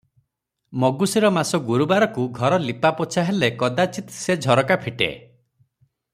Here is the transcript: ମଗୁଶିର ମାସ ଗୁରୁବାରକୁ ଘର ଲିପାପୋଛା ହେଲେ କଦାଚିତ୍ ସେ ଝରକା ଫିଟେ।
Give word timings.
ମଗୁଶିର 0.83 1.29
ମାସ 1.35 1.59
ଗୁରୁବାରକୁ 1.67 2.25
ଘର 2.39 2.59
ଲିପାପୋଛା 2.65 3.27
ହେଲେ 3.29 3.51
କଦାଚିତ୍ 3.61 4.17
ସେ 4.23 4.39
ଝରକା 4.47 4.81
ଫିଟେ। 4.87 5.13